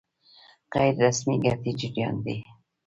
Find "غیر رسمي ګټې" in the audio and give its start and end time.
0.73-1.71